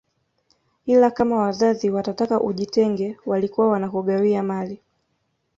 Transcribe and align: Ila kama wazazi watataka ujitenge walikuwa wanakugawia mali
Ila 0.85 1.11
kama 1.11 1.35
wazazi 1.37 1.89
watataka 1.89 2.41
ujitenge 2.41 3.17
walikuwa 3.25 3.67
wanakugawia 3.67 4.43
mali 4.43 4.81